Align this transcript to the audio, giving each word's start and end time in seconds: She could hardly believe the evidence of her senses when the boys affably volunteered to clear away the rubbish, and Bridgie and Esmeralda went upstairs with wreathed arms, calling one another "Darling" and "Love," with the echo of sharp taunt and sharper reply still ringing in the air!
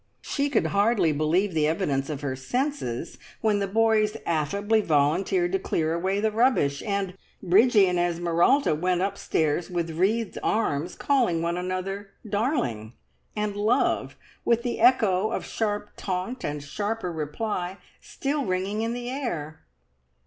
She 0.23 0.49
could 0.49 0.65
hardly 0.65 1.11
believe 1.11 1.53
the 1.53 1.67
evidence 1.67 2.09
of 2.09 2.21
her 2.21 2.35
senses 2.35 3.19
when 3.41 3.59
the 3.59 3.67
boys 3.67 4.17
affably 4.25 4.81
volunteered 4.81 5.51
to 5.51 5.59
clear 5.59 5.93
away 5.93 6.19
the 6.19 6.31
rubbish, 6.31 6.81
and 6.87 7.15
Bridgie 7.43 7.85
and 7.85 7.99
Esmeralda 7.99 8.73
went 8.73 9.01
upstairs 9.01 9.69
with 9.69 9.91
wreathed 9.91 10.39
arms, 10.41 10.95
calling 10.95 11.43
one 11.43 11.55
another 11.55 12.09
"Darling" 12.27 12.93
and 13.35 13.55
"Love," 13.55 14.15
with 14.43 14.63
the 14.63 14.79
echo 14.79 15.29
of 15.31 15.45
sharp 15.45 15.91
taunt 15.95 16.43
and 16.43 16.63
sharper 16.63 17.11
reply 17.11 17.77
still 18.01 18.43
ringing 18.43 18.81
in 18.81 18.93
the 18.93 19.07
air! 19.11 19.59